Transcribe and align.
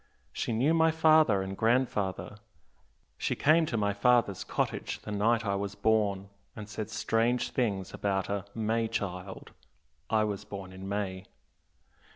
She 0.33 0.51
knew 0.51 0.73
my 0.73 0.89
father 0.89 1.43
and 1.43 1.55
grandfather 1.55 2.37
she 3.19 3.35
came 3.35 3.67
to 3.67 3.77
my 3.77 3.93
father's 3.93 4.43
cottage 4.43 4.99
the 5.03 5.11
night 5.11 5.45
I 5.45 5.53
was 5.53 5.75
born, 5.75 6.29
and 6.55 6.67
said 6.67 6.89
strange 6.89 7.51
things 7.51 7.93
about 7.93 8.27
a 8.27 8.45
'May 8.55 8.87
child' 8.87 9.51
I 10.09 10.23
was 10.23 10.43
born 10.43 10.73
in 10.73 10.89
May. 10.89 11.25